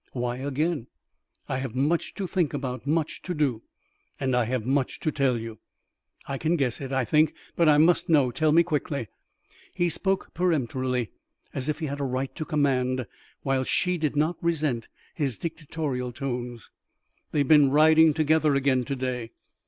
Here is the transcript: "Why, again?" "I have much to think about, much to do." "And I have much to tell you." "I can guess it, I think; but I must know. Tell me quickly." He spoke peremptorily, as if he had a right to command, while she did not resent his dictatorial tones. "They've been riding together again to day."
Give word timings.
"Why, 0.13 0.37
again?" 0.37 0.87
"I 1.47 1.57
have 1.57 1.75
much 1.75 2.15
to 2.15 2.25
think 2.25 2.55
about, 2.55 2.87
much 2.87 3.21
to 3.21 3.35
do." 3.35 3.61
"And 4.19 4.35
I 4.35 4.45
have 4.45 4.65
much 4.65 4.99
to 5.01 5.11
tell 5.11 5.37
you." 5.37 5.59
"I 6.27 6.39
can 6.39 6.55
guess 6.55 6.81
it, 6.81 6.91
I 6.91 7.05
think; 7.05 7.35
but 7.55 7.69
I 7.69 7.77
must 7.77 8.09
know. 8.09 8.31
Tell 8.31 8.51
me 8.51 8.63
quickly." 8.63 9.09
He 9.75 9.89
spoke 9.89 10.33
peremptorily, 10.33 11.11
as 11.53 11.69
if 11.69 11.77
he 11.77 11.85
had 11.85 11.99
a 11.99 12.03
right 12.03 12.33
to 12.33 12.45
command, 12.45 13.05
while 13.43 13.63
she 13.63 13.99
did 13.99 14.15
not 14.15 14.37
resent 14.43 14.87
his 15.13 15.37
dictatorial 15.37 16.11
tones. 16.11 16.71
"They've 17.31 17.47
been 17.47 17.69
riding 17.69 18.15
together 18.15 18.55
again 18.55 18.83
to 18.85 18.95
day." 18.95 19.33